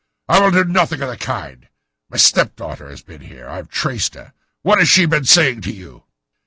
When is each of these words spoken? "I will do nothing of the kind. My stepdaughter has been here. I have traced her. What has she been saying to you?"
"I 0.27 0.39
will 0.39 0.49
do 0.49 0.63
nothing 0.63 0.99
of 1.03 1.09
the 1.09 1.15
kind. 1.15 1.67
My 2.09 2.17
stepdaughter 2.17 2.89
has 2.89 3.03
been 3.03 3.21
here. 3.21 3.47
I 3.47 3.57
have 3.57 3.69
traced 3.69 4.15
her. 4.15 4.33
What 4.63 4.79
has 4.79 4.89
she 4.89 5.05
been 5.05 5.25
saying 5.25 5.61
to 5.61 5.71
you?" 5.71 6.05